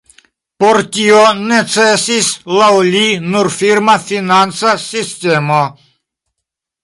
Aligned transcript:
Por 0.61 0.77
tio 0.95 1.19
necesis 1.51 2.29
laŭ 2.55 2.69
li 2.95 3.03
nur 3.35 3.51
firma 3.57 3.99
financa 4.07 4.75
sistemo. 4.87 5.61